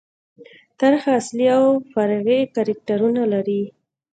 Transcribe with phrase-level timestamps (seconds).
[0.79, 3.63] طرحه اصلي او فرعي کرکټرونه لري.